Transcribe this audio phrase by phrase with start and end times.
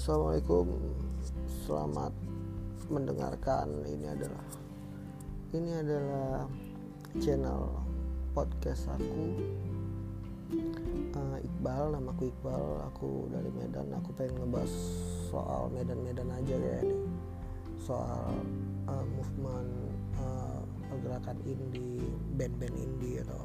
[0.00, 0.80] assalamualaikum.
[1.68, 2.08] Selamat
[2.88, 3.84] mendengarkan.
[3.84, 4.48] Ini adalah
[5.52, 6.48] ini adalah
[7.20, 7.68] channel
[8.32, 9.36] podcast aku.
[11.12, 12.80] Uh, Iqbal namaku Iqbal.
[12.88, 13.92] Aku dari Medan.
[14.00, 14.72] Aku pengen ngebahas
[15.28, 17.04] soal Medan-Medan aja ya ini.
[17.76, 18.40] Soal
[18.88, 19.68] uh, movement
[20.16, 22.08] uh, pergerakan indie
[22.40, 23.44] band-band indie atau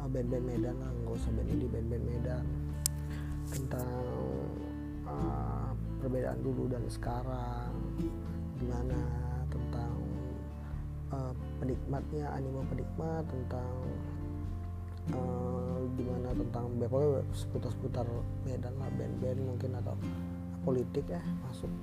[0.00, 0.88] uh, band-band Medan lah.
[1.04, 2.44] Nggak usah band indie band-band Medan.
[3.52, 3.92] Tentang
[5.04, 5.55] uh,
[6.06, 7.74] perbedaan dulu dan sekarang.
[8.62, 8.94] Gimana
[9.50, 9.98] tentang
[11.10, 13.74] uh, penikmatnya animo penikmat tentang
[15.18, 18.06] uh, gimana tentang pokoknya seputar-seputar
[18.46, 19.98] Medan lah band-band mungkin atau
[20.62, 21.74] politik ya masuk.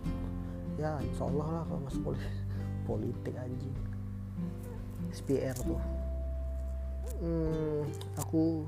[0.79, 2.31] Ya insya Allah lah kalau masuk politik
[2.87, 3.75] politik anjing.
[5.11, 5.83] SPR tuh.
[7.19, 7.83] Hmm,
[8.15, 8.63] aku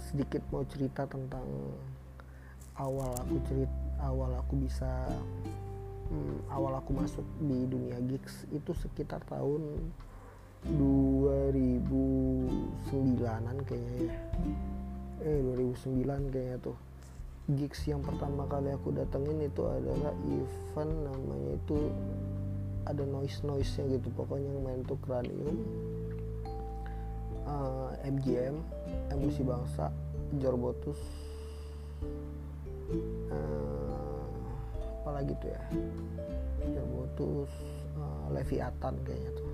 [0.00, 1.44] sedikit mau cerita tentang
[2.80, 4.88] awal aku cerita awal aku bisa
[6.08, 9.92] hmm, awal aku masuk di dunia gigs itu sekitar tahun
[10.68, 14.16] 2009an kayaknya ya.
[15.24, 16.76] Eh 2009 kayaknya tuh.
[17.50, 21.88] Gigs yang pertama kali aku datengin itu adalah event namanya itu
[22.84, 24.12] ada noise noise nya gitu.
[24.12, 25.64] Pokoknya yang main tuh cranium
[27.48, 28.60] uh, MGM
[29.16, 29.88] emosi bangsa
[30.38, 31.00] Jorbotus
[33.32, 34.24] uh,
[35.02, 35.62] apalagi tuh ya?
[36.70, 37.52] Jorbotus
[37.96, 39.50] uh, Leviathan kayaknya tuh.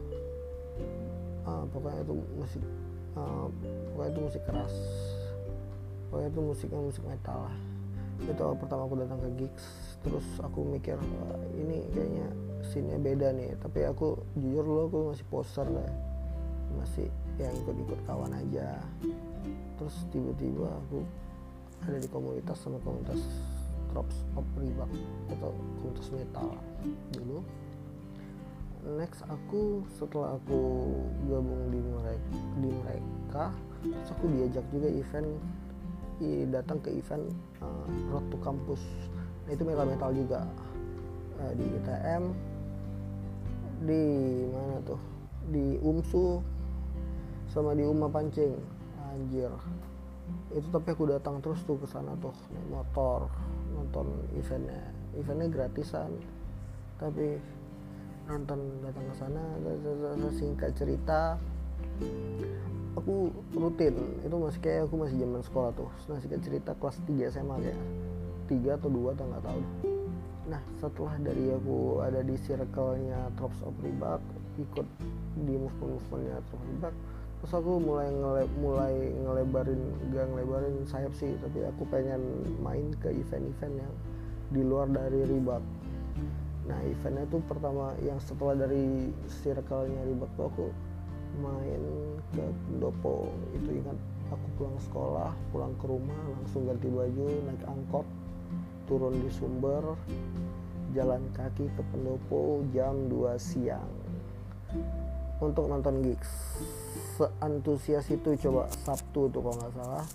[1.47, 2.63] Uh, pokoknya itu musik
[3.15, 3.47] uh,
[3.95, 4.75] pokoknya itu musik keras.
[6.11, 7.57] Pokoknya itu musiknya musik metal lah.
[8.27, 9.67] Itu awal pertama aku datang ke gigs
[10.01, 10.97] terus aku mikir
[11.59, 12.27] ini kayaknya
[12.67, 13.55] scene beda nih.
[13.61, 15.91] Tapi aku jujur dulu aku masih poser lah
[16.77, 17.09] masih
[17.41, 18.81] ya ikut-ikut kawan aja.
[19.77, 21.05] Terus tiba-tiba aku
[21.85, 23.21] ada di komunitas sama komunitas
[23.93, 24.91] drops of Reebok
[25.33, 25.51] atau
[25.81, 26.49] komunitas metal
[27.13, 27.41] dulu.
[28.87, 30.87] Next aku setelah aku
[31.27, 32.31] gabung di mereka
[32.63, 33.45] di mereka
[33.83, 35.31] terus aku diajak juga event
[36.49, 37.29] datang ke event
[37.61, 38.81] uh, Road to Campus.
[39.45, 40.41] Nah, itu metal metal juga.
[41.37, 42.23] Uh, di ITM
[43.85, 44.05] di
[44.49, 45.01] mana tuh?
[45.53, 46.41] Di UMSU
[47.53, 48.57] sama di Uma Pancing.
[49.13, 49.53] Anjir
[50.55, 53.29] itu tapi aku datang terus tuh ke sana tuh naik motor
[53.75, 54.07] nonton
[54.39, 54.83] eventnya.
[55.15, 56.11] Eventnya gratisan.
[56.97, 57.37] Tapi
[58.27, 59.43] nonton datang ke sana
[60.35, 61.39] singkat cerita
[62.97, 63.95] aku rutin.
[64.25, 65.91] Itu masih kayak aku masih zaman sekolah tuh.
[66.09, 67.81] Nah singkat cerita kelas 3 SMA kayak
[68.49, 69.63] 3 atau 2 atau nggak tahu.
[70.47, 74.23] Nah setelah dari aku ada di circle-nya Trops of Reebok
[74.57, 74.87] ikut
[75.37, 76.95] di movement-movementnya Trops of Reebok
[77.41, 82.21] terus aku mulai ngele mulai ngelebarin gak ngelebarin sayap sih tapi aku pengen
[82.65, 83.95] main ke event-event yang
[84.55, 85.63] di luar dari Reebok.
[86.67, 89.11] Nah eventnya tuh pertama yang setelah dari
[89.43, 90.67] circle-nya Reebok tuh aku
[91.43, 91.83] main
[92.33, 93.99] ke pendopo itu ingat
[94.33, 98.07] aku pulang sekolah pulang ke rumah langsung ganti baju naik angkot
[98.89, 99.85] turun di sumber
[100.97, 103.93] jalan kaki ke pendopo jam 2 siang
[105.41, 106.31] untuk nonton gigs.
[107.17, 110.07] Seantusias itu coba Sabtu tuh kalau nggak salah.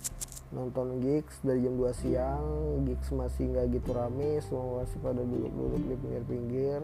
[0.52, 2.46] Nonton gigs dari jam 2 siang
[2.84, 6.80] gigs masih nggak gitu rame semua masih pada duduk-duduk di pinggir-pinggir.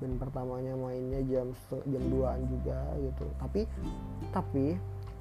[0.00, 3.24] Band pertamanya mainnya jam jam 2an juga gitu.
[3.36, 3.60] Tapi
[4.32, 4.66] tapi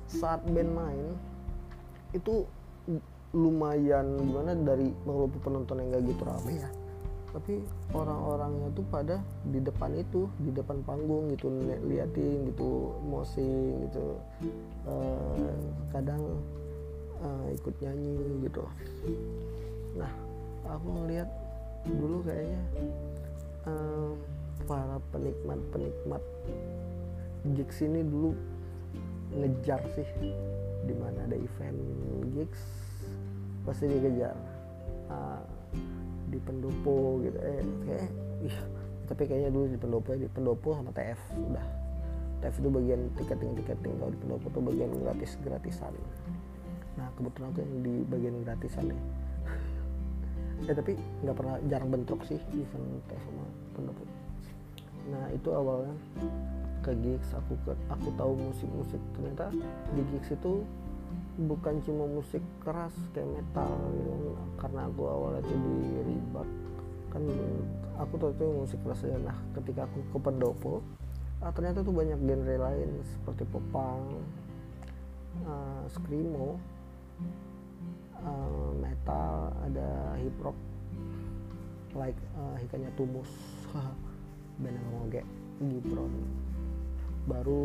[0.07, 1.05] saat band main
[2.15, 2.47] itu
[3.29, 6.69] lumayan gimana dari walaupun penonton yang gak gitu rame ya
[7.29, 7.61] tapi
[7.93, 11.53] orang-orangnya tuh pada di depan itu di depan panggung gitu
[11.85, 14.17] liatin gitu mosing gitu.
[14.89, 15.53] Uh,
[15.93, 16.41] kadang
[17.21, 18.65] uh, ikut nyanyi gitu.
[19.93, 20.09] Nah
[20.65, 21.29] aku ngeliat
[21.85, 22.61] dulu kayaknya
[23.69, 24.17] um,
[24.65, 26.23] para penikmat-penikmat
[27.55, 28.35] gigs ini dulu
[29.29, 30.09] ngejar sih
[30.89, 31.79] di mana ada event
[32.33, 32.61] gigs
[33.69, 34.33] pasti dikejar.
[35.09, 35.58] Uh,
[36.29, 37.37] di pendopo gitu.
[37.41, 38.09] Eh kayak
[38.45, 38.61] iya
[39.09, 41.67] tapi kayaknya dulu di pendopo di pendopo sama TF udah.
[42.39, 45.91] TF itu bagian tiketing tiketing kalau di pendopo tuh bagian gratis gratisan
[46.95, 49.01] nah kebetulan aku yang di bagian gratisan deh
[50.67, 54.03] ya tapi nggak pernah jarang bentrok sih event TF sama pendopo.
[55.07, 55.95] Nah itu awalnya
[56.83, 59.01] ke gigs aku ke, aku tahu musik-musik.
[59.15, 59.51] Ternyata
[59.95, 60.63] di gigs itu
[61.39, 66.49] bukan cuma musik keras kayak metal gitu karena aku awalnya tuh di Reebok.
[67.09, 67.23] Kan
[67.99, 70.73] aku tahu itu musik keras aja nah ketika aku ke pendopo
[71.43, 73.99] ah, ternyata tuh banyak genre lain seperti popang
[75.43, 76.55] uh, screamo
[78.23, 80.55] uh, metal ada hip hop
[81.97, 83.29] like uh, hikanya tumus.
[84.61, 85.23] Band ngoge
[85.63, 86.13] Gibron.
[87.25, 87.63] Baru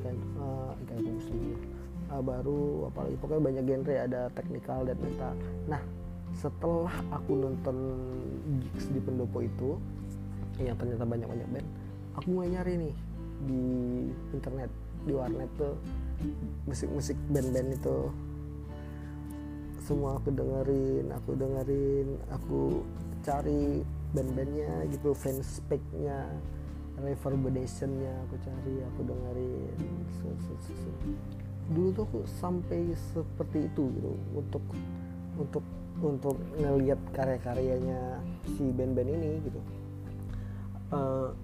[0.00, 1.75] ikan uh, ikan tumus lagi
[2.12, 5.32] uh, baru apalagi pokoknya banyak genre ada teknikal dan metal
[5.66, 5.82] nah
[6.36, 7.76] setelah aku nonton
[8.60, 9.80] gigs di pendopo itu
[10.60, 11.68] yang ternyata banyak banyak band
[12.16, 12.94] aku mulai nyari nih
[13.44, 13.62] di
[14.32, 14.70] internet
[15.06, 15.76] di warnet tuh
[16.66, 17.98] musik-musik band-band itu.
[19.86, 22.60] Semua aku dengerin aku dengerin aku
[23.22, 25.62] cari band-bandnya gitu fans
[25.94, 26.26] nya
[26.98, 29.78] reverberationnya aku cari aku dengerin.
[30.18, 31.45] So.
[31.66, 34.64] Dulu tuh aku sampai seperti itu gitu untuk
[35.36, 35.64] untuk
[35.96, 38.20] untuk ngelihat karya-karyanya
[38.54, 39.60] si band-band ini gitu.
[40.86, 41.34] Uh,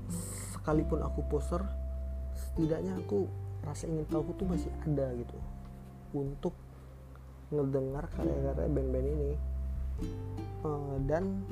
[0.55, 1.59] sekalipun aku poser
[2.37, 3.27] setidaknya aku
[3.67, 5.39] rasa ingin tahu tuh masih ada gitu
[6.15, 6.55] untuk
[7.51, 9.31] ngedengar karya-karya band-band ini.
[10.63, 11.43] Uh, dan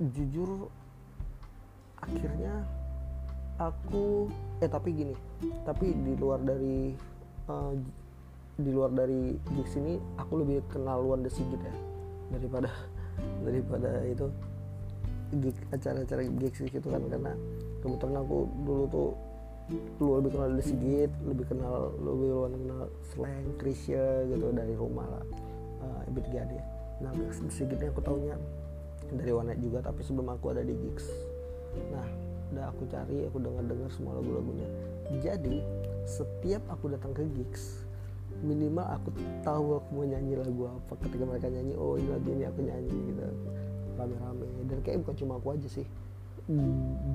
[0.00, 0.72] jujur
[2.02, 2.66] akhirnya
[3.60, 4.30] aku
[4.62, 5.14] eh tapi gini
[5.66, 6.94] tapi di luar dari
[7.50, 7.72] uh,
[8.56, 11.74] di luar dari gigs ini aku lebih kenal Luan The Sigit ya
[12.32, 12.70] daripada
[13.46, 14.28] daripada itu
[15.40, 17.32] gig acara-acara gigs gitu kan karena
[17.80, 19.10] kebetulan aku dulu tuh
[19.98, 22.82] lu lebih kenal The Sigit lebih kenal lebih luan kenal
[23.12, 25.24] slang Krisya gitu dari rumah lah
[25.80, 26.60] uh, Ibit Gade
[27.00, 28.36] nah The Sigitnya aku taunya
[29.12, 31.06] dari warnet juga tapi sebelum aku ada di gigs.
[31.92, 32.06] Nah
[32.52, 34.68] udah aku cari aku dengar dengar semua lagu-lagunya.
[35.24, 35.64] Jadi
[36.04, 37.88] setiap aku datang ke gigs
[38.40, 39.12] minimal aku
[39.44, 40.92] tahu aku mau nyanyi lagu apa.
[41.04, 43.22] Ketika mereka nyanyi oh ini lagu ini aku nyanyi gitu.
[43.96, 44.46] Rame-rame.
[44.68, 45.86] Dan kayak bukan cuma aku aja sih.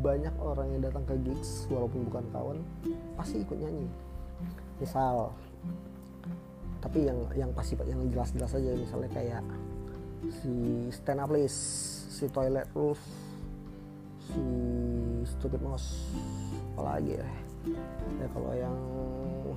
[0.02, 2.58] Banyak orang yang datang ke gigs walaupun bukan kawan
[3.18, 3.88] pasti ikut nyanyi.
[4.78, 5.34] Misal
[6.78, 9.44] tapi yang yang pasti yang jelas-jelas aja misalnya kayak
[10.30, 10.54] si
[10.94, 11.58] stand up list
[12.14, 13.02] si toilet rules
[14.30, 14.46] si
[15.28, 16.08] stupid mouse
[16.74, 17.28] apalagi ya?
[18.22, 18.78] Ya kalau yang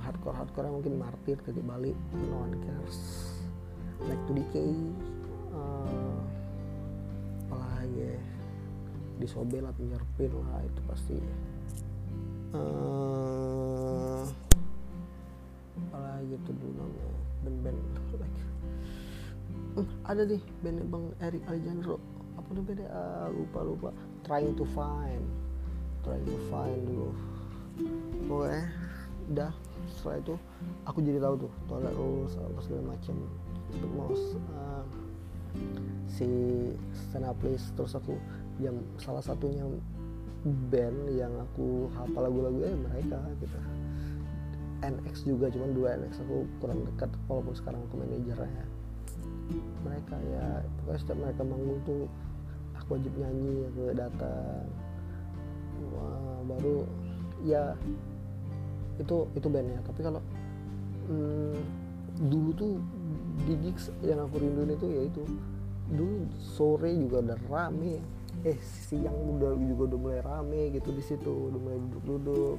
[0.03, 2.99] hardcore hardcore mungkin martir ke Bali no one cares.
[4.03, 4.73] Like to decay
[5.53, 6.19] uh,
[7.47, 8.19] apalagi ya?
[9.21, 11.17] Disobel atau nyerpin lah itu pasti.
[12.51, 14.27] Uh,
[15.87, 17.07] apalagi tuh dulu namanya?
[17.41, 17.79] Band-band
[18.19, 18.39] like
[19.79, 21.97] uh, ada nih band bang Eric Alejandro.
[22.35, 23.89] Apa namanya uh, lupa lupa.
[24.25, 25.23] Trying to find
[26.03, 27.09] trying to find dulu
[28.27, 28.65] pokoknya
[29.31, 29.51] udah
[29.89, 30.35] setelah itu
[30.85, 33.15] aku jadi tahu tuh toilet rules apa segala macam
[33.71, 34.25] untuk mouse
[34.55, 34.83] uh,
[36.11, 36.27] si
[36.91, 38.15] stand up list terus aku
[38.59, 39.63] yang salah satunya
[40.73, 43.57] band yang aku hafal lagu-lagunya mereka gitu.
[44.81, 48.65] NX juga cuman dua NX aku kurang dekat walaupun sekarang aku manajernya
[49.85, 50.45] mereka ya
[50.81, 52.03] pokoknya setiap mereka manggung tuh
[52.73, 54.65] aku wajib nyanyi aku datang
[55.89, 56.85] wah baru
[57.41, 57.73] ya
[59.01, 60.21] itu itu bandnya tapi kalau
[61.09, 61.57] hmm,
[62.29, 62.73] dulu tuh
[63.47, 65.23] di gigs yang aku rinduin itu ya itu.
[65.91, 67.97] Dulu sore juga udah rame.
[68.47, 71.51] Eh siang udah juga udah mulai rame gitu di situ.
[71.51, 72.57] Udah mulai duduk-duduk.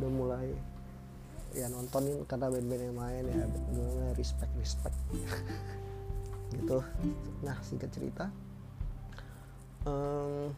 [0.00, 0.48] Udah mulai
[1.56, 3.44] ya nontonin karena band-band yang main ya.
[3.72, 4.96] Mulai respect respect
[6.54, 6.84] gitu.
[7.42, 8.28] Nah singkat cerita
[9.88, 10.52] um,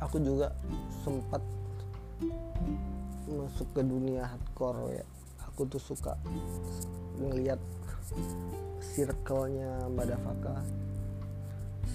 [0.00, 0.52] aku juga
[1.02, 1.42] sempat
[3.26, 5.06] masuk ke dunia hardcore ya.
[5.48, 6.16] Aku tuh suka
[7.16, 7.58] ngeliat
[8.80, 10.20] circle-nya Mbak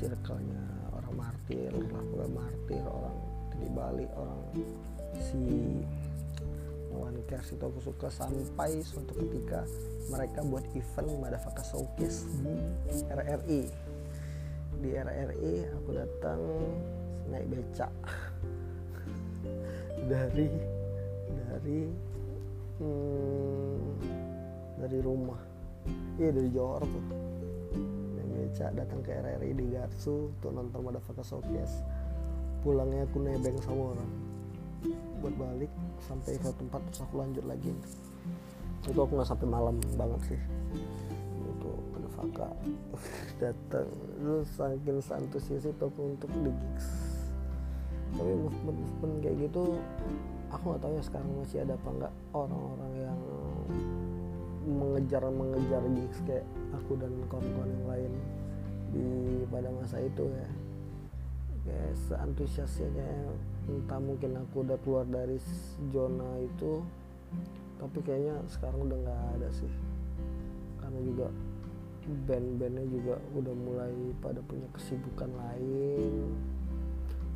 [0.01, 0.63] circle-nya
[0.98, 3.17] orang martir orang martir orang
[3.53, 4.41] di Bali orang
[5.22, 5.41] si
[6.91, 9.63] One Cares itu aku suka sampai suatu ketika
[10.10, 12.25] mereka buat event Madafaka Showcase
[12.89, 13.62] di RRI
[14.81, 16.41] di RRI aku datang
[17.31, 17.88] naik beca
[20.11, 20.47] dari
[21.31, 21.79] dari
[22.81, 23.79] hmm,
[24.81, 25.39] dari rumah.
[26.19, 27.05] Iya dari Johor tuh.
[28.17, 31.85] Naik beca datang ke RRI di Garsu untuk nonton Madafaka Showcase.
[32.61, 34.11] Pulangnya aku nebeng sama orang.
[35.21, 35.71] Buat balik
[36.03, 37.71] sampai ke tempat terus aku lanjut lagi.
[38.89, 40.41] Itu aku nggak sampai malam banget sih.
[41.57, 42.50] Itu Madafaka
[43.41, 43.89] datang
[44.21, 47.10] terus saking antusias itu aku untuk di gigs
[48.51, 49.63] tapi movement movement kayak gitu
[50.51, 53.20] aku nggak tahu ya sekarang masih ada apa nggak orang-orang yang
[54.67, 58.13] mengejar mengejar gigs kayak aku dan kawan-kawan yang lain
[58.91, 59.08] di
[59.48, 60.50] pada masa itu ya.
[61.62, 63.10] Kayak seantusiasnya
[63.70, 65.38] entah mungkin aku udah keluar dari
[65.93, 66.81] zona itu
[67.77, 69.72] tapi kayaknya sekarang udah nggak ada sih.
[70.84, 71.27] Karena juga
[72.27, 76.34] band-bandnya juga udah mulai pada punya kesibukan lain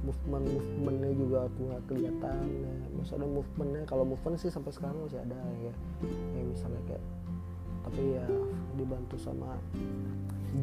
[0.05, 2.73] movement movementnya juga aku nggak kelihatan ya.
[2.93, 5.73] maksudnya movementnya kalau movement sih sampai sekarang masih ada ya.
[6.37, 7.03] Ya misalnya kayak
[7.85, 8.25] tapi ya
[8.77, 9.57] dibantu sama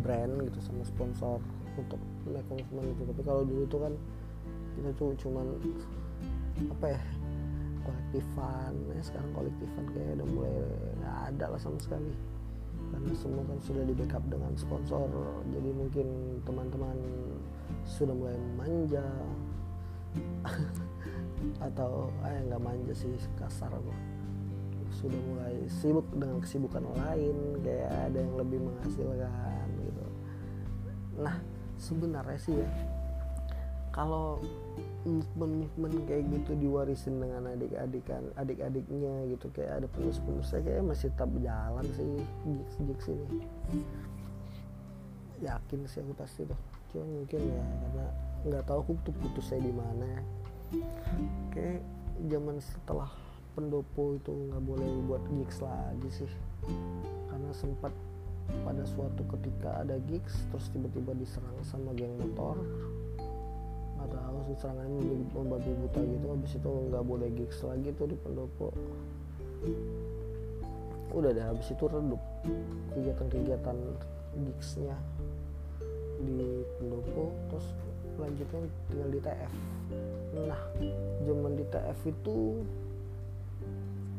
[0.03, 1.39] brand gitu sama sponsor
[1.79, 3.03] untuk naik movement itu.
[3.11, 3.95] Tapi kalau dulu tuh kan
[4.79, 5.47] kita tuh cuman
[6.71, 7.03] apa ya
[7.83, 8.73] kolektifan.
[8.95, 10.57] Ya sekarang kolektifan kayak udah mulai
[11.03, 12.13] nggak ada lah sama sekali.
[12.93, 15.09] Karena semua kan sudah di backup dengan sponsor.
[15.53, 16.07] Jadi mungkin
[16.45, 16.97] teman-teman
[17.87, 19.05] sudah mulai manja.
[21.59, 23.95] Atau eh nggak manja sih kasar apa
[24.93, 30.05] sudah mulai sibuk dengan kesibukan lain kayak ada yang lebih menghasilkan gitu.
[31.17, 31.37] Nah
[31.81, 32.69] sebenarnya sih ya
[33.93, 34.41] kalau
[35.05, 41.87] movement-movement kayak gitu diwarisin dengan adik-adikan adik-adiknya gitu kayak ada penerus-penerusnya kayak masih tetap jalan
[41.97, 42.11] sih
[42.47, 43.41] gigs-gigs ini.
[45.43, 48.07] Yakin sih aku pasti tuh cuma mungkin ya karena
[48.43, 50.11] nggak tahu aku tuh putusnya di mana
[51.53, 51.81] kayak
[52.29, 53.11] zaman setelah
[53.53, 56.33] pendopo itu nggak boleh buat gigs lagi sih.
[57.29, 57.93] Karena sempat
[58.65, 62.57] pada suatu ketika ada gigs terus tiba-tiba diserang sama geng motor.
[64.01, 65.01] Nggak tahu sih serangannya
[65.37, 68.69] membabi buta gitu habis itu nggak boleh gigs lagi tuh di pendopo.
[71.13, 72.23] Udah deh habis itu redup
[72.97, 73.77] kegiatan-kegiatan
[74.33, 74.97] gigsnya
[76.23, 77.67] di pendopo terus
[78.17, 79.53] lanjutnya tinggal di TF
[80.47, 80.63] nah
[81.27, 82.39] zaman di TF itu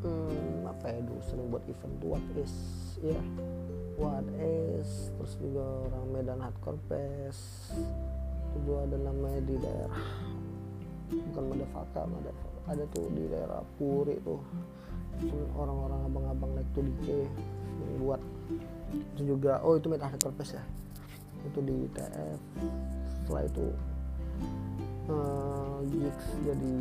[0.03, 2.53] hmm, apa ya dulu sering buat event tuh what is
[3.01, 3.22] ya.
[3.93, 7.77] What is terus juga orang Medan Hardcore Fest
[8.53, 10.05] itu ada namanya di daerah
[11.10, 12.60] bukan Madafaka Madafaka.
[12.74, 14.41] Ada tuh di daerah Puri tuh.
[15.53, 17.22] Orang-orang abang-abang naik tuh di
[17.86, 18.22] yang buat.
[19.13, 20.63] Itu juga oh itu Medan Hardcore Fest ya
[21.43, 22.39] itu di TF
[23.23, 23.65] setelah itu
[25.12, 26.75] uh, gigs jadi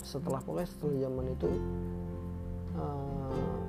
[0.00, 1.50] setelah pokoknya setelah zaman itu
[2.74, 3.60] uh,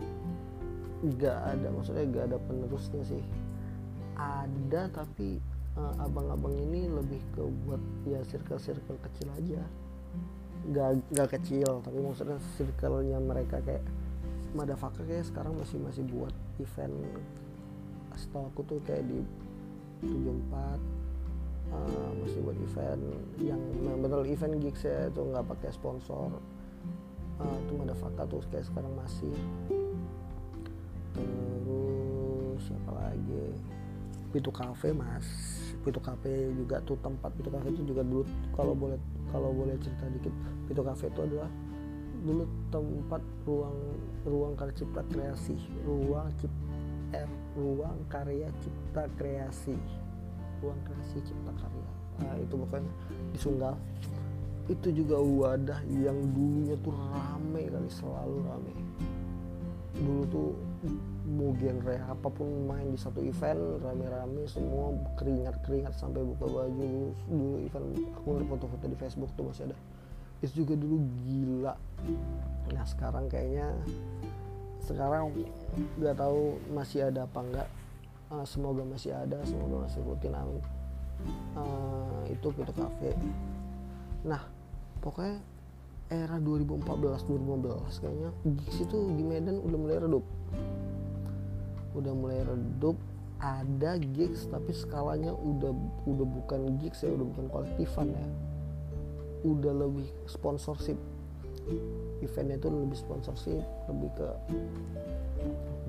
[1.21, 3.23] ada maksudnya nggak ada penerusnya sih.
[4.17, 5.41] Ada tapi
[5.77, 9.61] uh, abang-abang ini lebih ke buat ya circle-circle kecil aja.
[10.69, 13.85] Nggak nggak kecil tapi maksudnya circle-nya mereka kayak
[14.51, 16.91] Madafaka kayak sekarang masih masih buat event
[18.17, 19.19] setahu aku tuh kayak di
[20.03, 20.81] 74
[21.71, 23.03] uh, masih buat event
[23.39, 23.61] yang
[24.01, 26.31] benar event gigs ya itu nggak pakai sponsor.
[27.41, 29.33] Uh, itu Madafaka tuh kayak sekarang masih.
[31.15, 33.45] Terus siapa lagi?
[34.31, 35.27] Pitu Cafe mas
[35.83, 38.23] Pitu Cafe juga tuh tempat Pitu Cafe itu juga dulu
[38.55, 38.95] kalau boleh
[39.29, 40.31] kalau boleh cerita dikit
[40.71, 41.51] Pitu Cafe itu adalah
[42.23, 43.77] dulu tempat ruang
[44.23, 49.75] ruang karya cipta kreasi ruang cipta eh, ruang karya cipta kreasi.
[50.63, 51.89] Ruang kreasi cipta karya.
[52.21, 52.91] Nah, itu pokoknya
[53.33, 53.75] di Sunggal.
[54.69, 58.73] Itu juga wadah yang dulunya tuh rame kali selalu rame.
[59.99, 60.49] Dulu tuh
[61.31, 67.11] mau genre apa pun main di satu event rame-rame semua keringat-keringat sampai buka baju.
[67.29, 69.77] Dulu event aku ngeliat foto-foto di Facebook tuh masih ada.
[70.41, 71.75] Itu juga dulu gila.
[72.73, 73.75] Nah sekarang kayaknya
[74.81, 75.31] sekarang
[76.01, 77.67] nggak tahu masih ada apa enggak
[78.33, 80.63] uh, semoga masih ada semoga masih rutin amin.
[81.53, 83.13] Uh, itu gitu kafe
[84.25, 84.41] nah
[85.05, 85.37] pokoknya
[86.11, 90.25] era 2014 2015 kayaknya gigs itu di Medan udah mulai redup.
[91.95, 92.99] Udah mulai redup
[93.39, 95.71] ada gigs tapi skalanya udah
[96.03, 98.27] udah bukan gigs ya udah bukan kolektifan ya.
[99.47, 100.99] Udah lebih sponsorship
[102.21, 104.29] eventnya itu lebih sponsorship lebih ke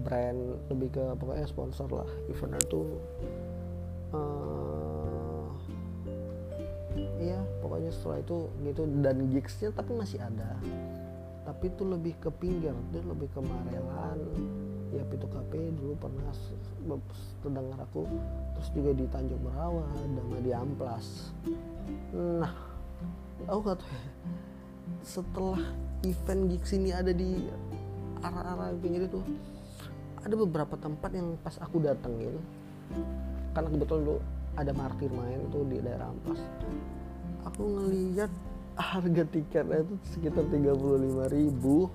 [0.03, 2.09] brand lebih ke pokoknya sponsor lah.
[2.27, 2.83] Eventnya itu
[4.13, 5.47] uh,
[7.23, 8.83] iya pokoknya setelah itu gitu.
[9.01, 10.59] Dan gigsnya tapi masih ada.
[11.43, 14.21] Tapi itu lebih ke pinggir itu lebih ke Marelan.
[14.93, 16.29] Ya Pitu KP dulu pernah
[17.41, 18.05] terdengar aku.
[18.59, 21.33] Terus juga di Tanjung Merawa dan di Amplas.
[22.13, 22.53] Nah
[23.49, 23.87] aku kata
[25.17, 25.63] setelah
[26.03, 27.47] event gigs ini ada di
[28.23, 29.23] arah-arah pinggir itu
[30.23, 32.39] ada beberapa tempat yang pas aku datengin
[33.55, 34.19] karena kebetulan dulu
[34.55, 36.41] ada martir main tuh di daerah Amplas
[37.43, 38.31] aku ngeliat
[38.77, 41.93] harga tiketnya itu sekitar 35 ribu.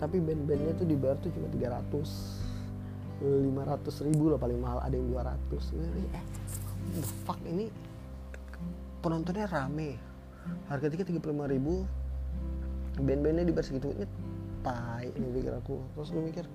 [0.00, 2.44] Tapi band-bandnya tuh dibayar tuh cuma 300
[3.24, 6.24] 500 ribu lah paling mahal ada yang 200 ini eh
[6.92, 7.72] the fuck ini
[9.00, 9.96] penontonnya rame.
[10.68, 11.88] Harga tiket 35 ribu
[13.00, 14.06] band-bandnya dibayar segitu ini
[14.62, 15.76] tai ini pikir aku.
[15.98, 16.46] Terus gue mikir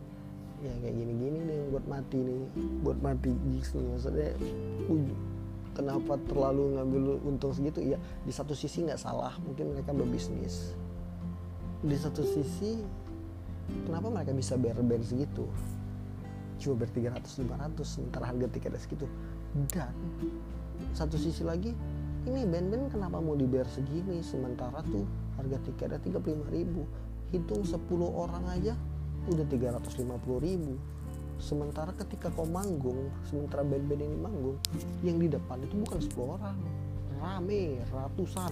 [0.60, 2.42] ya kayak gini-gini nih buat mati nih
[2.84, 3.86] buat mati gigs nih.
[3.96, 4.30] Maksudnya
[5.76, 7.80] kenapa terlalu ngambil untung segitu?
[7.84, 10.76] Ya di satu sisi nggak salah mungkin mereka berbisnis.
[11.80, 12.84] Di satu sisi
[13.88, 15.48] kenapa mereka bisa bayar band segitu?
[16.60, 19.08] Cuma bayar 300 500 sementara harga tiketnya segitu.
[19.72, 19.96] Dan
[20.92, 21.72] satu sisi lagi
[22.28, 25.08] ini band-band kenapa mau dibayar segini sementara tuh
[25.40, 26.84] harga tiketnya 35 ribu.
[27.32, 28.74] Hitung 10 orang aja
[29.30, 30.74] udah 350 ribu.
[31.40, 34.60] Sementara ketika kau manggung sementara band-band ini manggung
[35.08, 36.58] yang di depan itu bukan 10 orang.
[37.20, 38.52] Rame ratusan.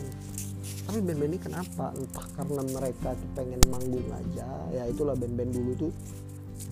[0.88, 1.92] Tapi band-band ini kenapa?
[1.96, 4.48] Entah karena mereka tuh pengen manggung aja.
[4.72, 5.92] Ya itulah band-band dulu tuh.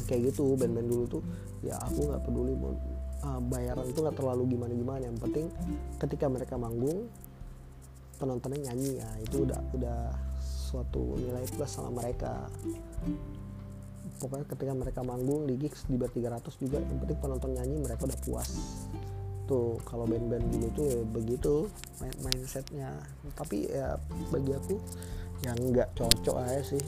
[0.08, 1.24] Kayak gitu band-band dulu tuh.
[1.66, 2.72] Ya aku nggak peduli mau
[3.26, 5.46] uh, bayaran itu nggak terlalu gimana gimana yang penting
[5.98, 7.10] ketika mereka manggung
[8.26, 9.10] penontonnya nyanyi ya.
[9.22, 10.00] Itu udah udah
[10.42, 12.50] suatu nilai plus sama mereka.
[14.18, 16.82] Pokoknya ketika mereka manggung di gigs di bar 300 juga.
[16.82, 18.50] Yang penting penonton nyanyi mereka udah puas.
[19.46, 21.54] Tuh kalau band-band dulu tuh ya begitu
[22.26, 22.98] mindsetnya.
[23.38, 24.02] Tapi ya
[24.34, 24.82] bagi aku
[25.46, 26.82] yang nggak cocok aja sih.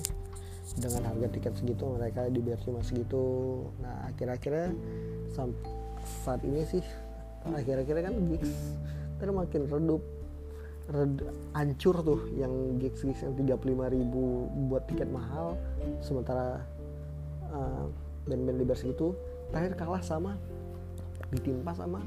[0.77, 3.61] Dengan harga tiket segitu mereka dibayar cuma segitu.
[3.77, 4.73] Nah akhir-akhirnya
[6.25, 6.81] saat ini sih
[7.47, 8.51] akhir-akhirnya kan gigs
[9.21, 10.01] terus makin redup
[10.91, 15.59] red, hancur tuh yang gigs gigs yang 35 ribu buat tiket mahal
[15.99, 16.63] sementara
[17.51, 17.85] uh,
[18.27, 19.15] band-band di segitu
[19.51, 20.35] terakhir kalah sama
[21.31, 21.99] ditimpa sama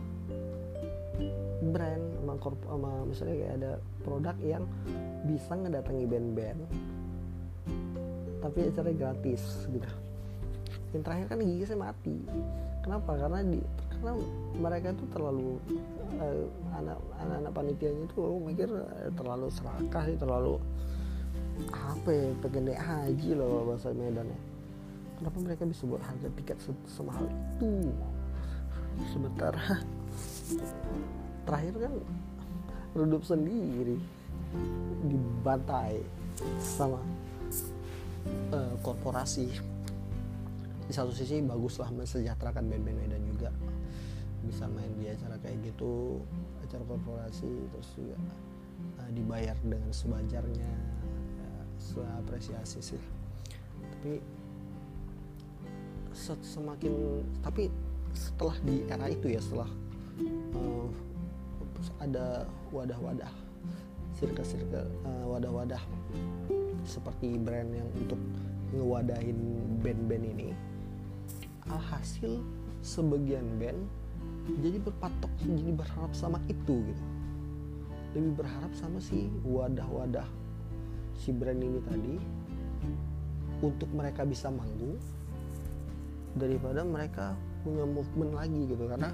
[1.60, 4.64] brand sama, korp, sama misalnya kayak ada produk yang
[5.28, 6.60] bisa ngedatangi band-band
[8.40, 9.90] tapi acaranya gratis gitu.
[10.90, 12.16] Yang terakhir kan gigisnya mati.
[12.82, 13.12] Kenapa?
[13.20, 13.60] Karena di
[14.00, 14.12] karena
[14.56, 15.60] mereka tuh terlalu
[16.16, 16.44] uh,
[16.76, 20.54] anak anak panitianya itu mikir uh, terlalu serakah sih terlalu
[21.70, 24.50] apa ya pengen deh haji loh bahasa Medannya
[25.20, 26.56] kenapa mereka bisa buat harga tiket
[26.88, 27.92] semahal itu?
[29.12, 29.84] Sementara
[31.46, 31.94] terakhir kan
[32.96, 34.00] redup sendiri
[35.04, 36.00] dibantai
[36.56, 36.96] sama
[38.56, 39.52] uh, korporasi.
[40.88, 43.52] Di satu sisi baguslah mensejahterakan band-band Medan juga.
[44.40, 46.24] Bisa main di acara kayak gitu
[46.70, 48.14] acara korporasi terus juga
[49.02, 50.70] uh, dibayar dengan sewajarnya
[51.42, 53.02] ya, apresiasi sih.
[53.82, 54.22] Tapi
[56.46, 57.66] semakin tapi
[58.14, 59.66] setelah di era itu ya setelah
[60.54, 60.86] uh,
[61.98, 63.34] ada wadah-wadah
[64.14, 65.82] sirkel-sirkel uh, wadah-wadah
[66.86, 68.20] seperti brand yang untuk
[68.70, 69.38] ngewadahin
[69.82, 70.48] band-band ini
[71.66, 72.38] alhasil
[72.84, 73.80] sebagian band
[74.58, 77.04] jadi berpatok jadi berharap sama itu gitu.
[78.10, 80.26] Lebih berharap sama si wadah-wadah
[81.14, 82.14] si brand ini tadi
[83.60, 84.96] untuk mereka bisa manggung
[86.34, 88.84] daripada mereka punya movement lagi gitu.
[88.88, 89.12] Karena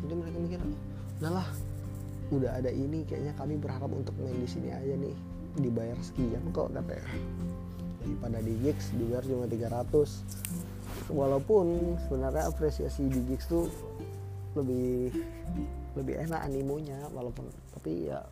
[0.00, 0.60] itu mereka mikir
[1.18, 1.48] udahlah
[2.28, 5.16] udah ada ini kayaknya kami berharap untuk main di sini aja nih
[5.58, 7.04] dibayar sekian kok katanya.
[7.98, 13.66] Daripada di gigs dibayar cuma 300 walaupun sebenarnya apresiasi di gigs tuh
[14.56, 15.12] lebih
[15.98, 18.22] lebih enak animonya walaupun tapi ya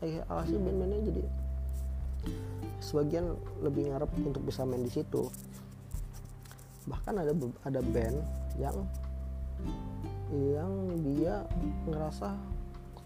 [0.00, 1.22] eh, alhasil band-bandnya jadi
[2.80, 5.28] sebagian lebih ngarep untuk bisa main di situ.
[6.88, 7.32] Bahkan ada
[7.68, 8.18] ada band
[8.56, 8.76] yang
[10.32, 10.72] yang
[11.04, 11.44] dia
[11.84, 12.34] ngerasa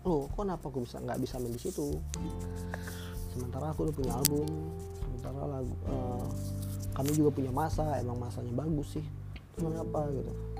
[0.04, 1.98] loh kok kenapa aku bisa nggak bisa main di situ?
[3.34, 4.48] Sementara aku udah punya album
[5.02, 6.28] sementara lagu uh,
[6.94, 9.06] kami juga punya masa emang masanya bagus sih.
[9.58, 10.53] Cuman apa gitu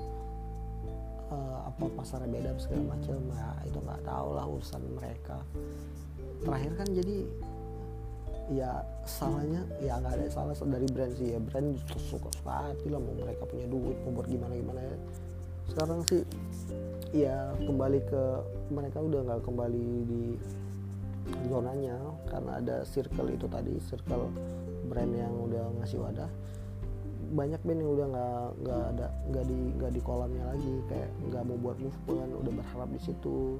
[1.31, 3.17] uh, apa pasarnya beda segala macam.
[3.31, 5.37] Ya itu nggak tahu lah urusan mereka.
[6.43, 7.17] Terakhir kan jadi
[8.45, 8.71] ya
[9.09, 11.33] salahnya ya nggak ada salah dari brand sih.
[11.33, 11.77] Ya brand
[12.09, 14.97] suka suka hati lah mau mereka punya duit mau buat gimana gimana ya
[15.65, 16.21] sekarang sih
[17.09, 18.23] ya kembali ke
[18.69, 20.23] mereka udah nggak kembali di
[21.49, 21.97] zonanya.
[22.29, 24.29] Karena ada circle itu tadi circle
[24.85, 26.29] brand yang udah ngasih wadah
[27.33, 30.73] banyak band yang udah nggak nggak ada nggak di nggak di kolamnya lagi.
[30.91, 33.57] Kayak nggak mau buat movement udah berharap di situ.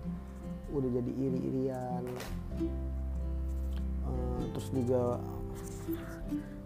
[0.69, 2.04] Udah jadi iri-irian.
[4.06, 5.17] Uh, terus juga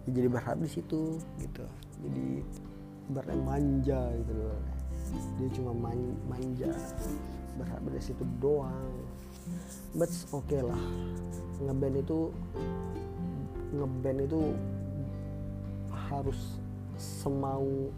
[0.04, 1.66] ya jadi berharap di situ gitu.
[2.04, 2.44] Jadi
[3.12, 4.60] ibaratnya manja gitu loh.
[5.40, 6.72] Dia cuma man, manja.
[7.56, 8.94] Berharap dari situ doang.
[9.96, 10.82] But oke okay lah.
[11.64, 12.20] Ngeband itu
[13.70, 14.42] ngeband itu
[16.10, 16.59] harus
[17.00, 17.90] semau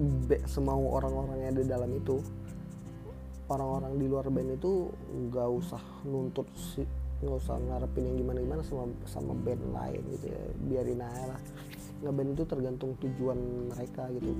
[0.00, 2.18] be, semau orang-orang yang ada dalam itu
[3.52, 4.88] orang-orang di luar band itu
[5.28, 6.48] nggak usah nuntut
[7.24, 10.40] nggak usah ngarepin yang gimana gimana sama sama band lain gitu ya.
[10.68, 11.40] Biarin aja lah.
[12.04, 13.38] Ngeband itu tergantung tujuan
[13.72, 14.34] mereka gitu.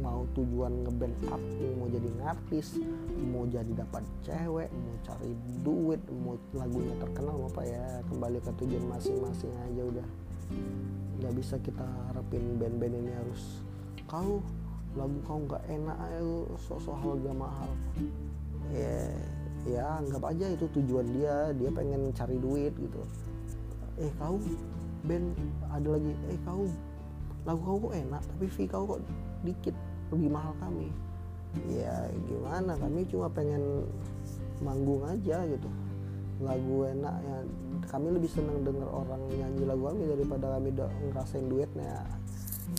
[0.00, 1.42] Mau tujuan ngeband up
[1.76, 2.80] mau jadi ngartis
[3.28, 8.84] mau jadi dapat cewek mau cari duit mau lagunya terkenal apa ya kembali ke tujuan
[8.88, 10.06] masing-masing aja udah
[11.20, 13.60] nggak bisa kita harapin band-band ini harus
[14.08, 14.40] kau.
[14.98, 17.70] Lagu kau nggak enak ayo sok-sok harga mahal.
[18.72, 19.12] Ya
[19.68, 21.52] ya anggap aja itu tujuan dia.
[21.54, 23.00] Dia pengen cari duit gitu.
[24.00, 24.40] Eh kau
[25.04, 25.36] band
[25.68, 26.12] ada lagi.
[26.32, 26.64] Eh kau
[27.44, 29.00] lagu kau kok enak tapi fee kau kok
[29.44, 29.76] dikit.
[30.10, 30.90] Lebih mahal kami.
[31.70, 32.74] Ya gimana?
[32.80, 33.86] Kami cuma pengen
[34.64, 35.70] manggung aja gitu.
[36.40, 37.36] Lagu enak ya
[37.90, 40.70] kami lebih senang denger orang nyanyi lagu kami daripada kami
[41.10, 42.06] ngerasain duetnya.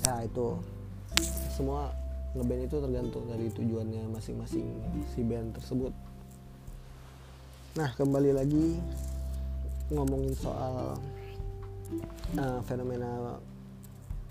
[0.07, 0.55] Ya itu.
[1.51, 1.91] Semua
[2.31, 4.71] ngeband itu tergantung dari tujuannya masing-masing
[5.11, 5.91] si band tersebut.
[7.75, 8.79] Nah kembali lagi
[9.91, 10.95] ngomongin soal
[12.39, 13.35] uh, fenomena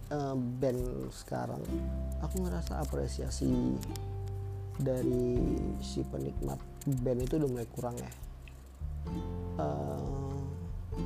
[0.08, 1.60] uh, band sekarang.
[2.24, 3.76] Aku ngerasa apresiasi
[4.80, 5.36] dari
[5.84, 6.56] si penikmat
[7.04, 8.12] band itu udah mulai kurang ya.
[9.60, 10.19] Uh,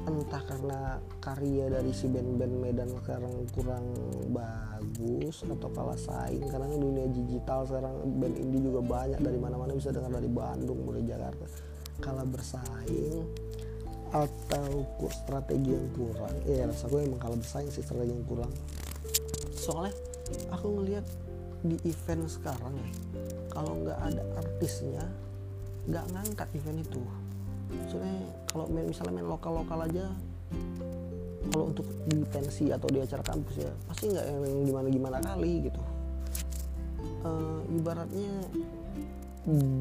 [0.04, 3.86] entah karena karya dari si band-band Medan sekarang kurang
[4.34, 6.44] bagus atau kalah saing.
[6.50, 9.20] Karena dunia digital sekarang band indie juga banyak.
[9.22, 11.46] Dari mana-mana bisa dengar dari Bandung mulai Jakarta.
[12.02, 13.22] Kalah bersaing
[14.14, 16.34] atau strategi yang kurang.
[16.46, 18.52] Ya rasa gue emang kalah bersaing sih strategi yang kurang.
[19.54, 19.94] Soalnya
[20.50, 21.06] aku ngelihat
[21.64, 22.90] di event sekarang ya
[23.48, 25.00] kalau nggak ada artisnya
[25.88, 27.00] nggak ngangkat event itu
[27.88, 30.06] soalnya kalau misalnya main lokal lokal aja
[31.50, 35.52] kalau untuk di pensi atau di acara kampus ya pasti nggak yang gimana gimana kali
[35.68, 35.82] gitu.
[37.24, 38.32] Uh, ibaratnya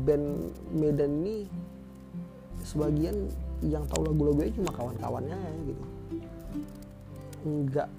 [0.07, 0.27] band
[0.71, 1.47] Medan ini
[2.63, 3.27] sebagian
[3.63, 5.85] yang tahu lagu-lagunya cuma kawan-kawannya gitu.
[7.43, 7.89] Nggak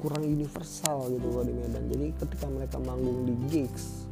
[0.00, 1.84] kurang universal gitu loh di Medan.
[1.88, 4.04] Jadi ketika mereka manggung di gigs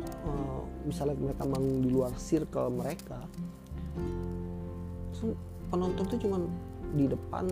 [0.00, 3.20] uh, misalnya mereka manggung di luar circle mereka
[5.72, 6.42] penonton tuh cuman
[6.92, 7.48] di depan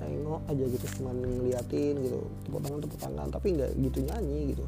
[0.00, 2.20] tengok aja gitu cuma ngeliatin gitu.
[2.48, 3.26] Tepuk tangan tepuk tangan.
[3.28, 4.64] Tapi nggak gitu nyanyi gitu.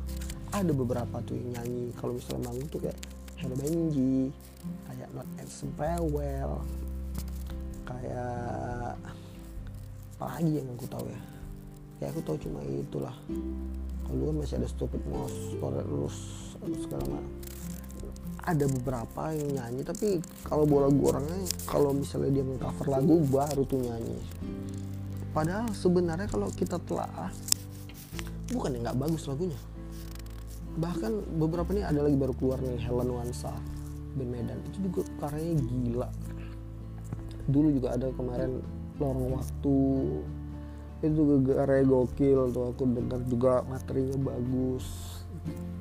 [0.53, 1.93] Ada beberapa tuh yang nyanyi.
[1.97, 2.99] Kalau misalnya manggung tuh kayak
[3.37, 4.33] Hello Benji
[4.89, 5.51] kayak Not and
[6.09, 6.65] Well
[7.85, 8.97] kayak
[10.17, 11.21] apa lagi yang aku tahu ya?
[12.01, 13.13] Ya aku tahu cuma itulah.
[14.09, 16.17] Kalau kan masih ada stupid mouse terus
[16.81, 17.36] segala macam
[18.47, 20.09] ada beberapa yang nyanyi tapi
[20.47, 24.19] kalau bola gue orangnya kalau misalnya dia mengcover lagu baru tuh nyanyi.
[25.35, 27.29] Padahal sebenarnya kalau kita telah
[28.53, 29.59] bukan yang nggak bagus lagunya.
[30.77, 33.53] Bahkan beberapa nih ada lagi baru keluar nih Helen Wansa
[34.17, 34.59] band Medan.
[34.73, 36.09] Itu juga karyanya gila.
[37.51, 38.63] Dulu juga ada kemarin
[38.97, 39.79] lorong waktu.
[41.05, 44.87] Itu juga karya gokil tuh aku dengar juga materinya bagus.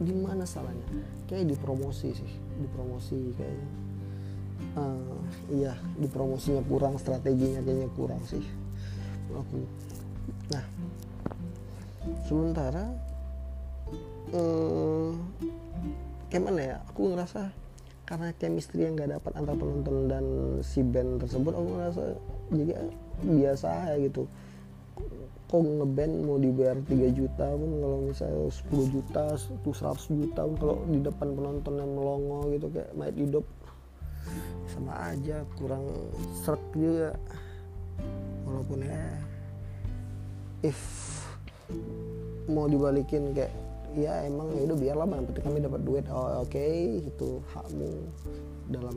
[0.04, 0.84] Gimana salahnya?
[1.32, 3.70] Kayak dipromosi sih dipromosi kayaknya.
[4.76, 5.20] Uh,
[5.52, 8.44] iya dipromosinya kurang strateginya kayaknya kurang sih.
[9.32, 9.68] Aku
[10.50, 10.64] nah
[12.28, 12.92] sementara
[14.36, 15.12] uh,
[16.36, 16.78] mana ya?
[16.92, 17.48] Aku ngerasa
[18.06, 20.26] karena chemistry yang gak dapat antara penonton dan
[20.62, 22.04] si band tersebut aku ngerasa
[22.54, 22.74] jadi
[23.26, 24.30] biasa ya gitu
[25.56, 30.56] kok ngeband mau dibayar 3 juta pun kalau misalnya 10 juta itu 100 juta pun
[30.60, 33.46] kalau di depan penonton yang melongo gitu kayak mayat hidup
[34.68, 35.88] sama aja kurang
[36.44, 37.16] serak juga
[38.44, 39.04] walaupun ya
[40.68, 40.80] if
[42.52, 43.56] mau dibalikin kayak
[43.96, 47.90] ya emang ya udah biarlah bang kami dapat duit oh oke okay, itu hakmu
[48.68, 48.96] dalam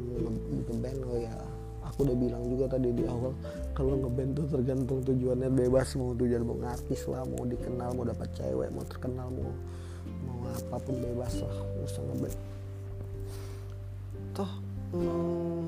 [0.66, 1.38] ngeband oh ya
[1.88, 3.33] aku udah bilang juga tadi di awal
[3.72, 8.29] kalau ngeband tuh tergantung tujuannya bebas mau tujuan mau ngartis lah mau dikenal mau dapat
[8.37, 9.51] cewek mau terkenal mau
[10.29, 12.37] mau apa pun bebas lah usah ngeband.
[14.37, 14.53] Toh
[14.92, 15.66] hmm,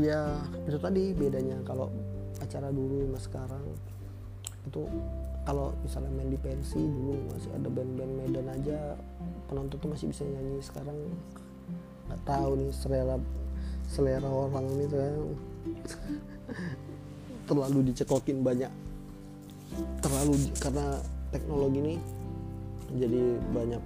[0.00, 1.92] ya itu tadi bedanya kalau
[2.40, 3.64] acara dulu sama sekarang
[4.62, 4.82] itu
[5.42, 8.94] kalau misalnya main di pensi dulu masih ada band-band Medan aja
[9.50, 10.62] penonton tuh masih bisa nyanyi.
[10.62, 10.94] Sekarang
[12.06, 13.16] nggak tahu nih selera
[13.92, 15.04] selera orang ini ya,
[17.48, 18.72] terlalu dicekokin banyak.
[20.00, 20.96] Terlalu karena
[21.28, 21.96] teknologi ini
[22.96, 23.20] jadi
[23.52, 23.82] banyak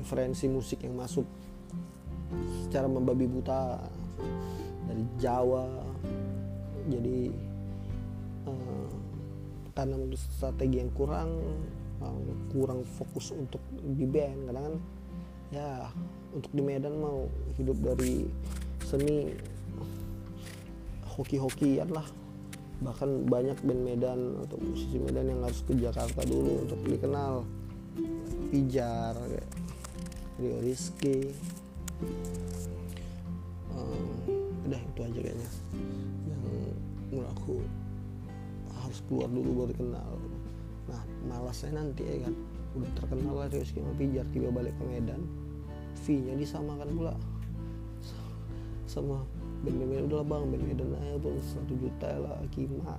[0.00, 1.28] referensi musik yang masuk
[2.64, 3.84] secara membabi buta
[4.88, 5.68] dari Jawa.
[6.88, 7.28] Jadi
[8.48, 8.88] uh,
[9.76, 11.36] karena strategi yang kurang
[12.00, 12.20] uh,
[12.52, 14.74] kurang fokus untuk di band karena kan
[15.52, 15.68] ya
[16.32, 17.28] untuk di Medan mau
[17.60, 18.24] hidup dari
[18.92, 19.32] seni
[21.16, 22.04] hoki-hokian lah.
[22.84, 27.48] Bahkan banyak band Medan atau musisi Medan yang harus ke Jakarta dulu untuk dikenal.
[28.52, 29.16] Pijar
[30.36, 31.32] Rio Rizky.
[33.72, 34.12] Um,
[34.68, 35.50] udah itu aja kayaknya
[36.28, 36.42] yang
[37.08, 37.64] menurut
[38.82, 40.10] harus keluar dulu baru dikenal.
[40.92, 41.02] Nah
[41.32, 42.34] malasnya nanti ya kan?
[42.76, 45.22] Udah terkenal lah Rio Rizky sama Pijar tiba balik ke Medan.
[46.02, 47.14] Fee nya disamakan pula
[48.92, 49.24] sama
[49.64, 52.96] band band udah lah bang band Medan aja pun satu juta lah kima.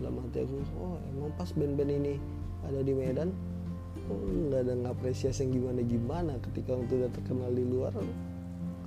[0.00, 2.14] Dalam hati aku oh emang pas band-band ini
[2.64, 3.28] ada di Medan
[4.08, 4.16] oh,
[4.48, 7.92] nggak ada ngapresiasi yang gimana gimana ketika untuk udah terkenal di luar.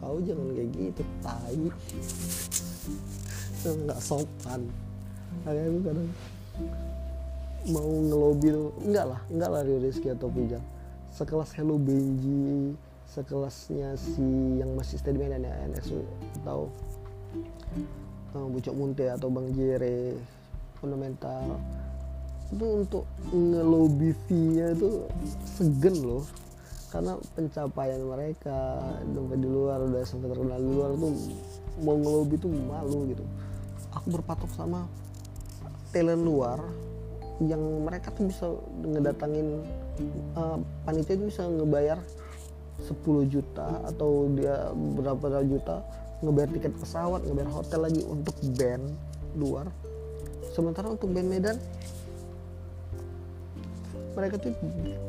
[0.01, 1.63] Kau jangan kayak gitu tai.
[3.87, 4.67] Nggak sopan.
[5.47, 6.09] Kayak aku kadang
[7.71, 8.51] mau ngelobi
[8.83, 10.63] enggak lah enggak lah Rio Rizky atau Pijang
[11.15, 12.75] sekelas Hello Benji
[13.13, 14.25] sekelasnya si
[14.57, 16.01] yang masih stay di Medan ya NSU
[16.41, 16.73] atau
[18.33, 20.17] uh, Bucok Munte atau Bang Jere
[20.81, 21.61] fundamental.
[22.49, 25.05] Itu untuk ngelobi fee-nya itu
[25.45, 26.25] segen loh.
[26.89, 31.13] Karena pencapaian mereka sampai di luar udah sampai terkenal di luar tuh
[31.81, 33.25] mau ngelobi tuh malu gitu.
[33.93, 34.85] Aku berpatok sama
[35.93, 36.61] talent luar
[37.41, 38.45] yang mereka tuh bisa
[38.81, 39.65] ngedatangin
[40.37, 41.97] uh, panitia itu bisa ngebayar
[42.81, 45.85] 10 juta atau dia berapa juta
[46.23, 48.85] ngebayar tiket pesawat ngebayar hotel lagi untuk band
[49.35, 49.67] luar.
[50.55, 51.57] Sementara untuk band Medan
[54.13, 54.53] mereka tuh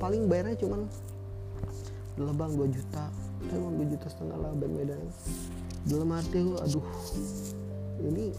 [0.00, 0.88] paling bayarnya cuman
[2.16, 3.04] adalah bang 2 juta
[3.52, 5.00] cuma 2 juta setengah lah band Medan.
[5.84, 6.86] Dalam hati gue aduh
[8.04, 8.32] ini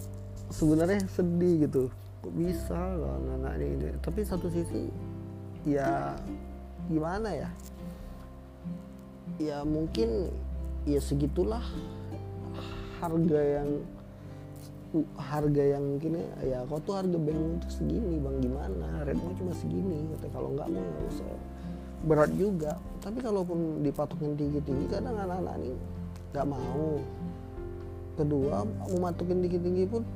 [0.50, 1.90] sebenarnya sedih gitu.
[2.26, 3.90] Kok bisa anak-anak ini?
[4.02, 4.90] Tapi satu sisi
[5.66, 6.14] ya
[6.90, 7.50] gimana ya
[9.42, 10.32] ya mungkin
[10.88, 11.64] ya segitulah
[13.02, 13.70] harga yang
[15.20, 19.04] harga yang mungkin ya kau tuh harga band untuk segini bang gimana?
[19.04, 21.28] Rate cuma segini kata kalau nggak mau nggak usah.
[22.06, 22.80] Berat juga.
[23.04, 25.76] Tapi kalaupun dipatokin tinggi tinggi kadang anak-anak ini
[26.32, 27.02] nggak mau.
[28.16, 30.08] Kedua mau matokin tinggi tinggi pun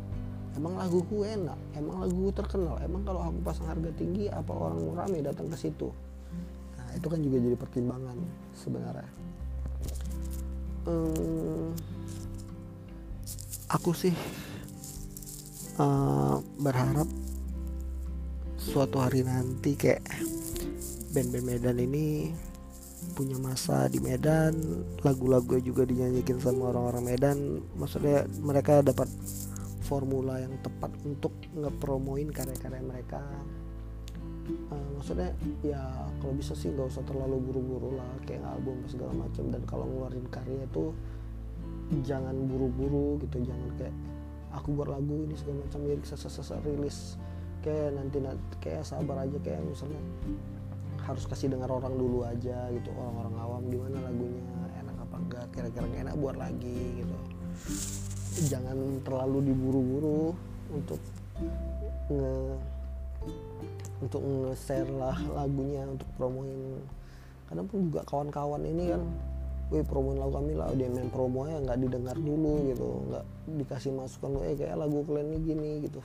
[0.56, 2.80] emang laguku enak emang lagu terkenal.
[2.80, 5.92] Emang kalau aku pasang harga tinggi apa orang rame datang ke situ
[7.00, 8.18] itu kan juga jadi pertimbangan
[8.52, 9.10] sebenarnya.
[10.84, 11.72] Hmm,
[13.72, 14.12] aku sih
[15.80, 17.08] uh, berharap
[18.60, 20.04] suatu hari nanti kayak
[21.16, 22.36] band-band Medan ini
[23.16, 27.38] punya masa di Medan lagu-lagu juga dinyanyikin sama orang-orang Medan.
[27.80, 29.08] Maksudnya mereka dapat
[29.88, 33.24] formula yang tepat untuk ngepromoin karya-karya mereka
[34.50, 35.32] uh, maksudnya
[35.62, 35.82] ya
[36.20, 39.44] kalau bisa sih nggak usah terlalu buru-buru lah kayak album segala macam.
[39.54, 40.92] Dan kalau ngeluarin karya itu
[42.06, 43.96] jangan buru-buru gitu jangan kayak
[44.54, 47.16] aku buat lagu ini segala macam lirik sesa rilis.
[47.60, 48.18] Kayak nanti
[48.64, 50.00] kayak sabar aja kayak misalnya
[51.04, 54.46] harus kasih dengar orang dulu aja gitu orang-orang awam gimana lagunya?
[54.80, 55.46] Enak apa enggak?
[55.56, 57.18] Kira-kira enak buat lagi gitu.
[58.48, 60.32] Jangan terlalu diburu-buru
[60.70, 61.02] untuk
[62.14, 62.36] nge
[64.00, 66.80] untuk nge-share lah lagunya untuk promoin.
[67.52, 69.02] Kadang pun juga kawan-kawan ini kan
[69.70, 72.88] wih promoin lagu kami lah dia main promo ya nggak didengar dulu gitu.
[73.12, 73.26] Nggak
[73.60, 76.00] dikasih masukan eh kayak lagu kalian ini gini gitu.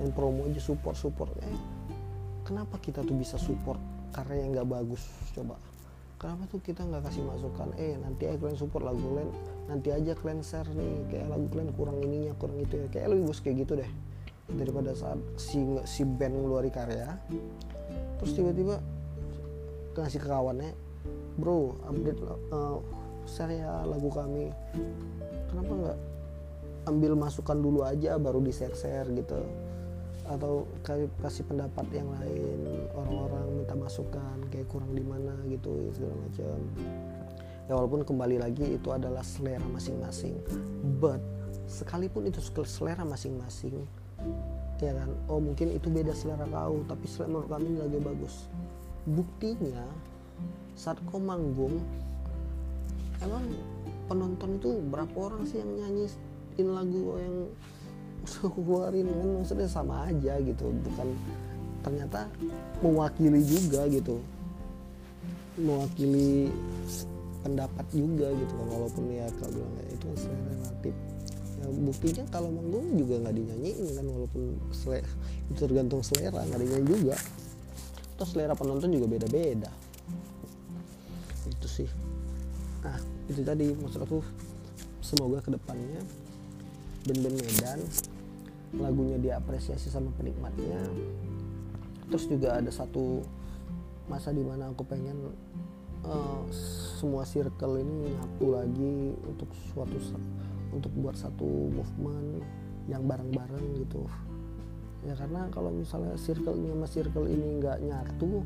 [0.00, 1.56] Main promo aja support support eh
[2.42, 3.78] kenapa kita tuh bisa support
[4.10, 5.02] karya yang nggak bagus?
[5.36, 5.60] Coba.
[6.14, 9.30] Kenapa tuh kita nggak kasih masukan eh nanti aja kalian support lagu kalian
[9.68, 12.86] nanti aja kalian share nih kayak lagu kalian kurang ininya kurang itu ya.
[12.88, 13.90] Kayak lebih bagus kayak gitu deh
[14.52, 17.16] daripada saat si si band ngeluarin karya
[18.20, 18.80] terus tiba-tiba
[19.96, 20.76] kasih ke kawannya
[21.38, 22.20] bro update
[22.52, 22.78] uh,
[23.28, 24.52] share ya lagu kami.
[25.50, 25.98] Kenapa nggak
[26.84, 29.40] ambil masukan dulu aja baru di share share gitu?
[30.24, 30.64] Atau
[31.20, 36.58] kasih pendapat yang lain orang-orang minta masukan kayak kurang di mana gitu segala macam.
[37.64, 40.36] Ya walaupun kembali lagi itu adalah selera masing-masing
[41.00, 41.20] but
[41.64, 43.88] sekalipun itu selera masing-masing
[44.82, 45.10] ya kan?
[45.30, 48.34] Oh mungkin itu beda selera kau tapi selera menurut kami lagi bagus.
[49.08, 49.84] Buktinya
[50.74, 51.78] saat kau manggung
[53.22, 53.44] emang
[54.10, 57.36] penonton itu berapa orang sih yang nyanyiin lagu yang
[58.54, 59.08] keluarin?
[59.08, 61.08] Kan maksudnya sama aja gitu bukan
[61.84, 62.28] ternyata
[62.84, 64.20] mewakili juga gitu.
[65.54, 66.50] Mewakili
[67.44, 70.94] pendapat juga gitu walaupun ya kalau bilang itu kan selera relatif
[71.64, 75.08] ya, buktinya kalau manggung juga nggak dinyanyiin kan walaupun selera,
[75.48, 77.16] itu tergantung selera nggak dinyanyi juga.
[78.20, 79.72] Terus selera penonton juga beda-beda.
[81.48, 81.88] Itu sih.
[82.84, 83.00] Nah
[83.32, 84.20] itu tadi maksud aku
[85.00, 86.04] semoga ke depannya
[87.04, 87.80] band-band Medan
[88.76, 90.80] lagunya diapresiasi sama penikmatnya.
[92.12, 93.24] Terus juga ada satu
[94.04, 95.32] masa di mana aku pengen
[96.08, 96.42] uh,
[97.00, 98.96] semua circle ini nyatu lagi
[99.28, 99.96] untuk suatu
[100.74, 102.42] untuk buat satu movement
[102.90, 104.04] yang bareng-bareng gitu.
[105.04, 108.40] Ya karena kalau misalnya circle ini sama circle ini nggak nyatu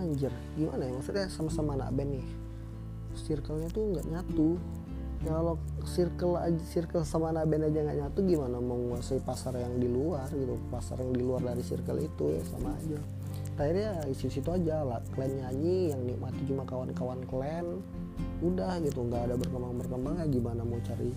[0.00, 0.92] anjir gimana ya?
[0.96, 2.28] Maksudnya sama-sama anak band nih.
[3.12, 4.56] Circle-nya tuh nggak nyatu.
[5.22, 5.54] Ya kalau
[5.86, 10.26] circle aja circle sama anak band aja nggak nyatu gimana menguasai pasar yang di luar
[10.32, 10.56] gitu?
[10.72, 13.21] Pasar yang di luar dari circle itu ya sama aja
[13.60, 17.80] akhirnya isi situ aja lah klan nyanyi yang nikmati cuma kawan-kawan klan.
[18.42, 21.10] Udah gitu nggak ada berkembang berkembang ya gimana mau cari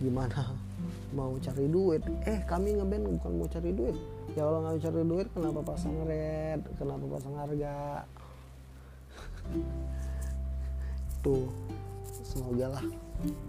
[0.00, 0.54] gimana
[1.16, 2.02] mau cari duit?
[2.24, 3.96] Eh kami ngeband bukan mau cari duit.
[4.36, 6.60] Ya kalau nggak cari duit kenapa pasang red?
[6.78, 8.04] Kenapa pasang harga?
[11.24, 11.48] Tuh
[12.22, 12.84] semoga lah.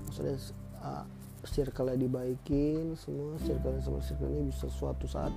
[0.08, 0.36] Maksudnya
[0.82, 1.06] uh,
[1.46, 5.34] circle dibaikin semua circle sama circle ini bisa suatu saat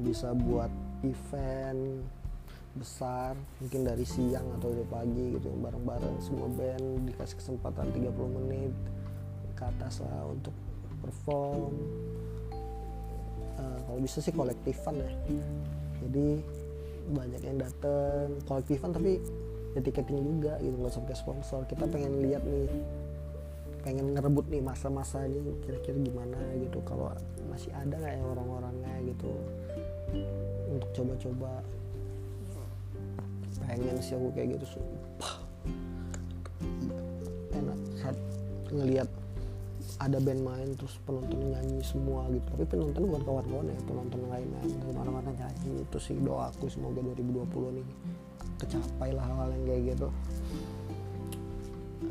[0.00, 0.72] bisa buat
[1.04, 2.02] event
[2.72, 8.72] besar mungkin dari siang atau dari pagi gitu bareng-bareng semua band dikasih kesempatan 30 menit
[9.52, 10.56] ke atas lah untuk
[11.04, 11.74] perform.
[13.60, 15.10] Uh, kalau bisa sih kolektifan ya.
[16.06, 16.40] Jadi
[17.12, 18.40] banyak yang dateng.
[18.48, 19.20] Kolektifan tapi
[19.76, 21.60] ya tiketing juga gitu nggak sampai sponsor.
[21.68, 22.70] Kita pengen lihat nih
[23.82, 26.80] pengen ngerebut nih masa-masa ini kira-kira gimana gitu.
[26.88, 27.12] Kalau
[27.50, 29.30] masih ada nggak ya orang-orangnya gitu
[30.78, 31.52] untuk coba-coba.
[33.62, 35.34] Pengen sih aku kayak gitu sumpah.
[37.56, 38.16] Enak saat
[38.72, 39.08] ngelihat
[40.02, 42.44] ada band main terus penonton nyanyi semua gitu.
[42.52, 45.86] Tapi penonton bukan kawan-kawan ya penonton lainnya ke mana-mana nyanyi.
[45.86, 47.86] Itu sih doaku semoga 2020 nih
[48.58, 50.08] kecapai lah hal-hal yang kayak gitu.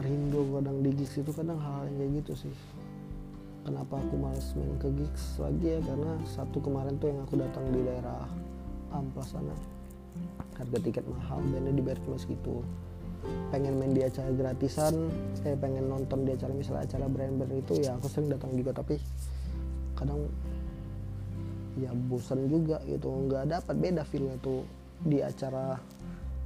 [0.02, 2.56] Rindu kadang di gigs itu kadang hal, -hal yang kayak gitu sih.
[3.62, 5.80] Kenapa aku males main ke gigs lagi ya?
[5.86, 8.26] Karena satu kemarin tuh yang aku datang di daerah
[8.92, 9.56] Amplas sana
[10.60, 12.62] harga tiket mahal bandnya dibayar cuma segitu
[13.50, 15.10] pengen main di acara gratisan
[15.48, 18.98] eh pengen nonton di acara misalnya acara brand-brand itu ya aku sering datang juga tapi
[19.96, 20.26] kadang
[21.80, 23.08] ya bosan juga gitu.
[23.08, 24.66] Nggak dapat beda feelnya tuh
[25.02, 25.78] di acara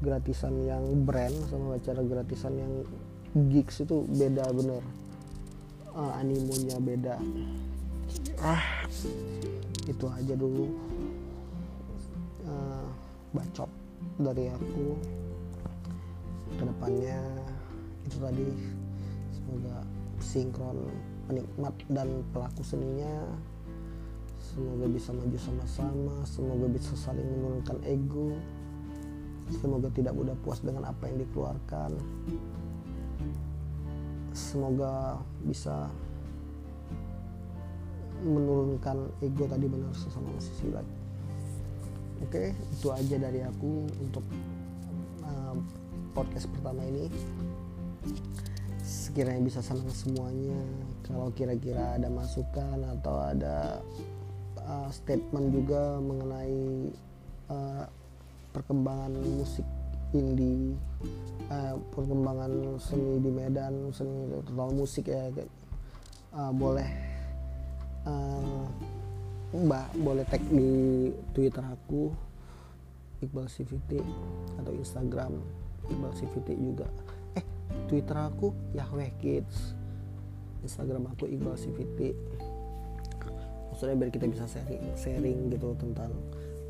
[0.03, 2.73] gratisan yang brand sama acara gratisan yang
[3.49, 4.83] gigs itu beda bener.
[5.95, 7.15] Uh, animonya beda.
[8.43, 8.83] Ah
[9.87, 10.67] itu aja dulu
[13.35, 13.69] bacot
[14.15, 14.95] dari aku.
[16.55, 17.19] Ke depannya
[18.07, 18.47] itu tadi
[19.35, 19.75] semoga
[20.23, 20.77] sinkron
[21.27, 23.27] penikmat dan pelaku seninya
[24.39, 28.37] semoga bisa maju sama-sama semoga bisa saling menurunkan ego
[29.51, 31.91] semoga tidak mudah puas dengan apa yang dikeluarkan.
[34.35, 35.87] Semoga bisa
[38.25, 40.94] menurunkan ego tadi benar sesama musisi lagi
[42.23, 44.23] oke itu aja dari aku untuk
[46.15, 47.11] podcast pertama ini.
[48.79, 50.55] Sekiranya bisa senang semuanya
[51.03, 53.83] kalau kira-kira ada masukan atau ada
[54.63, 56.89] uh, statement juga mengenai
[57.51, 57.83] uh,
[58.55, 59.67] perkembangan musik
[60.15, 60.79] indie
[61.51, 65.27] uh, perkembangan seni di Medan seni total musik ya
[66.31, 66.87] uh, boleh
[68.07, 68.63] uh,
[69.53, 72.09] mbak boleh tag di Twitter aku
[73.21, 74.01] Iqbal CVT
[74.61, 75.33] atau Instagram
[75.89, 76.87] Iqbal CVT juga.
[77.37, 77.45] Eh
[77.85, 79.77] Twitter aku Yahweh Kids.
[80.65, 81.99] Instagram aku Iqbal CVT
[83.75, 86.07] maksudnya biar kita bisa sharing sharing gitu tentang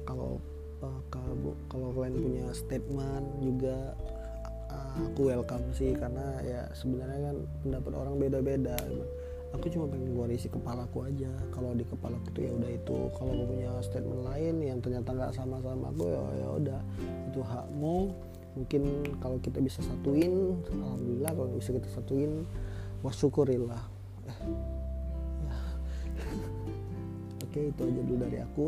[0.09, 0.41] kalau
[0.81, 3.93] uh, kalau kalau kalian punya statement juga
[4.73, 5.93] uh, aku welcome sih.
[5.93, 8.73] Karena ya sebenarnya kan pendapat orang beda-beda
[9.55, 11.31] aku cuma pengen keluar isi kepalaku aja.
[11.49, 12.97] Kalau di kepala aku tuh ya udah itu.
[13.15, 16.79] Kalau punya statement lain yang ternyata nggak sama sama aku ya ya udah.
[17.31, 17.97] Itu hakmu.
[18.55, 18.83] Mungkin
[19.19, 22.47] kalau kita bisa satuin alhamdulillah kalau bisa kita satuin
[23.03, 23.83] wasyukurillah
[24.31, 24.39] eh,
[27.43, 28.67] oke itu aja dulu dari aku.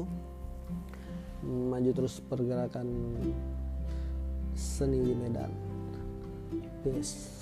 [1.48, 2.88] Maju terus pergerakan
[4.58, 5.54] seni di Medan.
[6.84, 7.37] Peace